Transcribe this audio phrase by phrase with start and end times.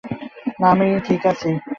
[0.59, 1.49] না, আমি ঠিক আছি।